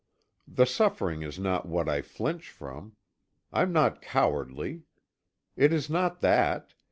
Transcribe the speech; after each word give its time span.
The 0.47 0.65
suffering 0.65 1.21
is 1.21 1.37
not 1.37 1.67
what 1.67 1.87
I 1.87 2.01
flinch 2.01 2.49
from. 2.49 2.95
I'm 3.53 3.71
not 3.71 4.01
cowardly. 4.01 4.81
It 5.55 5.71
is 5.71 5.91
not 5.91 6.21
that. 6.21 6.73